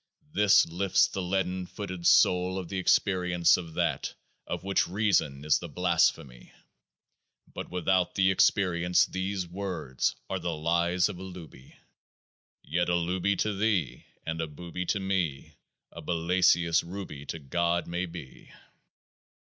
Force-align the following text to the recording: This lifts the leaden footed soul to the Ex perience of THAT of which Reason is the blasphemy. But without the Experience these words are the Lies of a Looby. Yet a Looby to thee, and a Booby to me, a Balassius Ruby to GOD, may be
This 0.33 0.65
lifts 0.65 1.05
the 1.07 1.21
leaden 1.21 1.67
footed 1.67 2.07
soul 2.07 2.59
to 2.59 2.67
the 2.67 2.79
Ex 2.79 2.97
perience 2.97 3.55
of 3.55 3.75
THAT 3.75 4.15
of 4.47 4.63
which 4.63 4.87
Reason 4.87 5.45
is 5.45 5.59
the 5.59 5.69
blasphemy. 5.69 6.51
But 7.53 7.69
without 7.69 8.15
the 8.15 8.31
Experience 8.31 9.05
these 9.05 9.45
words 9.47 10.15
are 10.27 10.39
the 10.39 10.55
Lies 10.55 11.07
of 11.07 11.19
a 11.19 11.23
Looby. 11.23 11.77
Yet 12.63 12.89
a 12.89 12.95
Looby 12.95 13.35
to 13.35 13.53
thee, 13.55 14.07
and 14.25 14.41
a 14.41 14.47
Booby 14.47 14.87
to 14.87 14.99
me, 14.99 15.53
a 15.91 16.01
Balassius 16.01 16.83
Ruby 16.83 17.27
to 17.27 17.37
GOD, 17.37 17.85
may 17.85 18.07
be 18.07 18.51